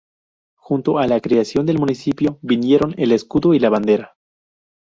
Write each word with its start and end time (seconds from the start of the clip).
Junto 0.57 0.97
a 0.97 1.05
la 1.05 1.19
creación 1.21 1.67
del 1.67 1.77
municipio 1.77 2.39
vinieron 2.41 2.95
el 2.97 3.11
escudo 3.11 3.53
y 3.53 3.59
la 3.59 3.69
bandera. 3.69 4.15